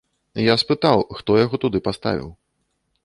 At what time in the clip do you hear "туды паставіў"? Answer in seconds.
1.67-2.29